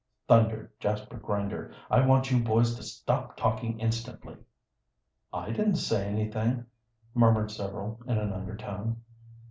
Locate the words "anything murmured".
6.07-7.51